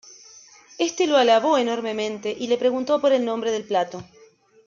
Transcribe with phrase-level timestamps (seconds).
[0.79, 4.03] Éste lo alabó enormemente y le preguntó por el nombre del plato.